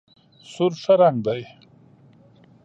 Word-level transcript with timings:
سور 0.51 0.71
ښه 0.81 0.93
رنګ 1.01 1.17
دی. 1.25 1.41